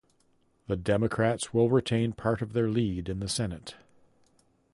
The 0.65 0.75
Democrats 0.75 1.53
will 1.53 1.69
retain 1.69 2.13
part 2.13 2.41
of 2.41 2.53
their 2.53 2.67
lead 2.67 3.07
in 3.07 3.19
the 3.19 3.29
Senate. 3.29 3.75